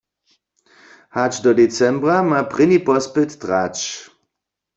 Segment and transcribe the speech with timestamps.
[1.15, 3.77] Hač do decembra ma prěni pospyt trać.